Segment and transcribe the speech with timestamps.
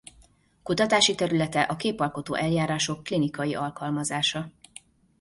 [0.63, 4.51] Kutatási területe a képalkotó eljárások klinikai alkalmazása.